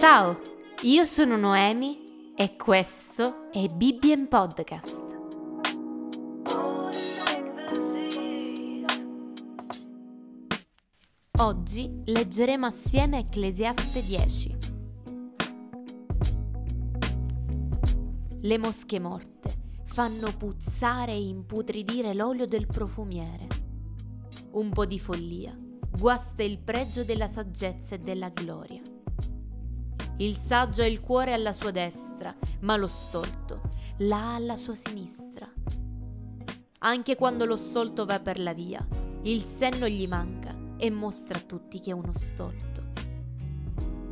[0.00, 0.40] Ciao,
[0.84, 5.02] io sono Noemi e questo è Bibbien Podcast.
[11.38, 14.56] Oggi leggeremo assieme Ecclesiaste 10.
[18.40, 19.54] Le mosche morte
[19.84, 23.46] fanno puzzare e imputridire l'olio del profumiere.
[24.52, 25.54] Un po' di follia
[25.90, 28.80] guasta il pregio della saggezza e della gloria.
[30.20, 33.70] Il saggio ha il cuore alla sua destra, ma lo stolto
[34.00, 35.50] l'ha alla sua sinistra.
[36.80, 38.86] Anche quando lo stolto va per la via,
[39.22, 42.92] il senno gli manca e mostra a tutti che è uno stolto.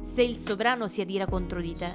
[0.01, 1.93] Se il sovrano si adira contro di te,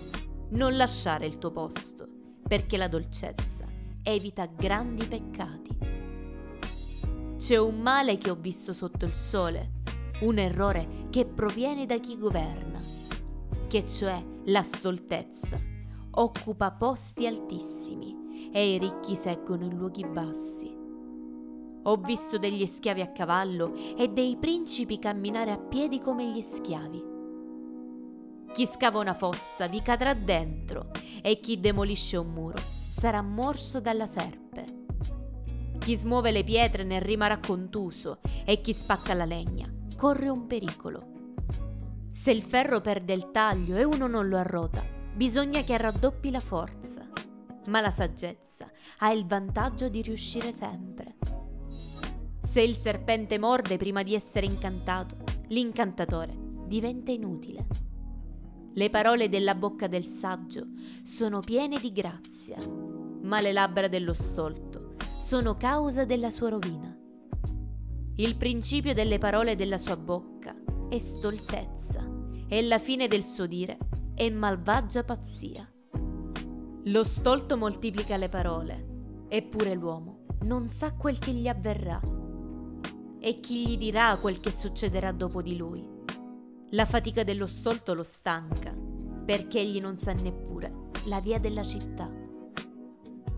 [0.49, 2.07] non lasciare il tuo posto,
[2.47, 3.65] perché la dolcezza
[4.03, 5.77] evita grandi peccati.
[7.37, 9.81] C'è un male che ho visto sotto il sole,
[10.21, 12.92] un errore che proviene da chi governa
[13.73, 15.57] che cioè la stoltezza,
[16.11, 20.71] occupa posti altissimi e i ricchi seggono in luoghi bassi.
[21.81, 27.03] Ho visto degli schiavi a cavallo e dei principi camminare a piedi come gli schiavi.
[28.53, 30.91] Chi scava una fossa vi cadrà dentro
[31.23, 32.59] e chi demolisce un muro
[32.91, 34.65] sarà morso dalla serpe.
[35.79, 39.67] Chi smuove le pietre ne rimarrà contuso e chi spacca la legna
[39.97, 41.12] corre un pericolo.
[42.13, 46.39] Se il ferro perde il taglio e uno non lo arrota, bisogna che raddoppi la
[46.39, 47.09] forza.
[47.69, 51.15] Ma la saggezza ha il vantaggio di riuscire sempre.
[52.39, 57.65] Se il serpente morde prima di essere incantato, l'incantatore diventa inutile.
[58.75, 60.67] Le parole della bocca del saggio
[61.01, 62.57] sono piene di grazia,
[63.23, 66.95] ma le labbra dello stolto sono causa della sua rovina.
[68.17, 70.62] Il principio delle parole della sua bocca
[70.93, 72.07] è stoltezza
[72.47, 73.79] e la fine del suo dire
[74.13, 75.67] è malvagia pazzia.
[76.83, 81.99] Lo stolto moltiplica le parole, eppure l'uomo non sa quel che gli avverrà.
[83.19, 85.83] E chi gli dirà quel che succederà dopo di lui?
[86.71, 88.71] La fatica dello stolto lo stanca,
[89.25, 92.07] perché egli non sa neppure la via della città.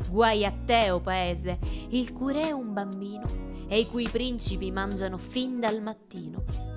[0.09, 1.57] Guai a te, o oh paese,
[1.91, 3.25] il cui re è un bambino
[3.69, 6.73] e i cui principi mangiano fin dal mattino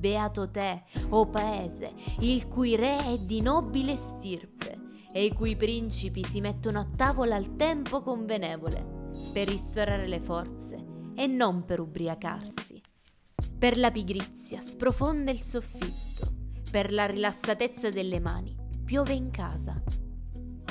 [0.00, 4.78] Beato te, o paese, il cui re è di nobile stirpe
[5.12, 10.82] e i cui principi si mettono a tavola al tempo convenevole, per ristorare le forze
[11.14, 12.80] e non per ubriacarsi.
[13.58, 16.32] Per la pigrizia sprofonda il soffitto,
[16.70, 19.82] per la rilassatezza delle mani piove in casa.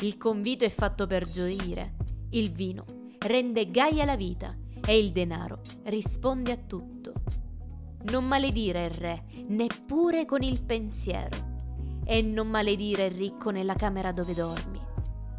[0.02, 1.96] Il convito è fatto per gioire,
[2.32, 2.84] il vino
[3.20, 7.09] rende gaia la vita e il denaro risponde a tutto.
[8.04, 11.48] Non maledire il re, neppure con il pensiero.
[12.06, 14.80] E non maledire il ricco nella camera dove dormi,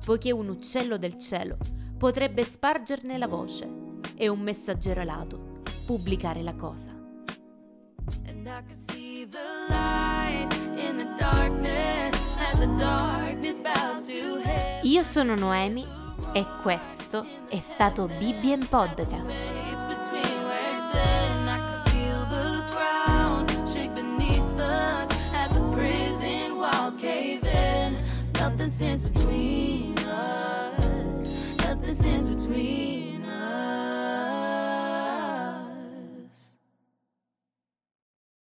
[0.05, 1.57] poiché un uccello del cielo
[1.97, 3.69] potrebbe spargerne la voce
[4.15, 6.93] e un messaggero alato pubblicare la cosa.
[14.83, 15.85] Io sono Noemi
[16.33, 19.70] e questo è stato Bibbien Podcast.
[28.71, 31.57] Stands between us.
[31.59, 33.10] Nothing stands between